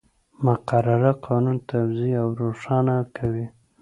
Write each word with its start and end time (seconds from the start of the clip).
مقرره 0.45 1.11
قانون 1.25 1.57
توضیح 1.69 2.13
او 2.23 2.29
روښانه 2.41 2.95
کوي. 3.15 3.45